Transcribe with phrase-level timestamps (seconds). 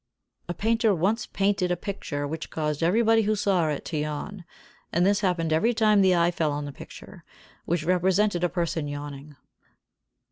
[0.49, 4.45] A painter once painted a picture which caused everybody who saw it to yawn,
[4.91, 7.23] and this happened every time the eye fell on the picture,
[7.65, 9.35] which represented a person yawning.